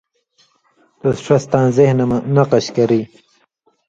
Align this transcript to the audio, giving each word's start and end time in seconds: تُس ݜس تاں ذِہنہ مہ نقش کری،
تُس 0.99 1.17
ݜس 1.25 1.43
تاں 1.51 1.67
ذِہنہ 1.75 2.05
مہ 2.09 2.17
نقش 2.35 2.65
کری، 2.75 3.01